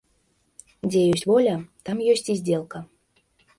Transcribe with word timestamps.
Дзе 0.89 1.01
ёсць 1.17 1.27
воля, 1.33 1.53
там 1.89 1.97
ёсць 2.17 2.27
і 2.37 2.39
здзелка. 2.43 2.85